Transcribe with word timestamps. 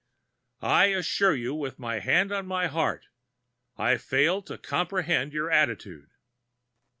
I 0.65 0.85
assure 0.85 1.35
you, 1.35 1.53
with 1.53 1.77
my 1.77 1.99
hand 1.99 2.31
on 2.31 2.47
my 2.47 2.65
heart, 2.65 3.05
I 3.77 3.97
fail 3.97 4.41
to 4.41 4.57
comprehend 4.57 5.31
your 5.31 5.51
attitude." 5.51 6.09